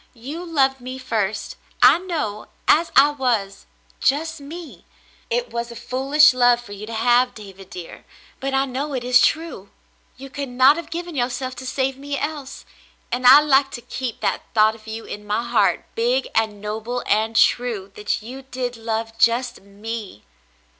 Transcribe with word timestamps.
You 0.15 0.43
loved 0.43 0.81
me 0.81 0.97
first, 0.97 1.57
I 1.83 1.99
know, 1.99 2.47
as 2.67 2.91
I 2.95 3.11
was— 3.11 3.67
just 4.11 4.39
me. 4.41 4.83
It 5.29 5.51
was 5.51 5.69
a 5.69 5.75
foolish 5.75 6.33
love 6.33 6.59
for 6.59 6.71
you 6.71 6.87
to 6.87 6.93
have, 6.95 7.35
David 7.35 7.69
dear,— 7.69 8.03
but 8.39 8.51
I 8.55 8.65
know 8.65 8.95
it 8.95 9.03
is 9.03 9.21
true; 9.23 9.69
you 10.17 10.31
could 10.31 10.49
not 10.49 10.75
have 10.75 10.89
given 10.89 11.13
yourself 11.15 11.55
to 11.57 11.67
save 11.67 11.99
me 11.99 12.17
else, 12.17 12.65
and 13.11 13.27
I 13.27 13.41
like 13.41 13.69
to 13.77 13.81
keep 13.81 14.21
that 14.21 14.41
thought 14.55 14.73
of 14.73 14.87
you 14.87 15.05
in 15.05 15.23
my 15.23 15.43
heart, 15.43 15.85
big 15.93 16.27
and 16.33 16.59
noble 16.59 17.03
and 17.05 17.35
true— 17.35 17.91
that 17.95 18.23
you 18.23 18.41
did 18.41 18.75
love 18.77 19.15
just 19.19 19.61
me." 19.61 20.23